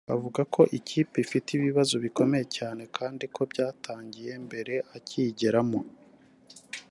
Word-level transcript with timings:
avuga 0.15 0.41
ko 0.53 0.61
ikipe 0.77 1.15
ifite 1.25 1.47
ibibazo 1.53 1.95
bikomeye 2.05 2.45
cyane 2.57 2.83
kandi 2.97 3.23
ko 3.35 3.41
byatangiye 3.51 4.33
mbere 4.45 4.73
akiyigeramo 4.97 5.79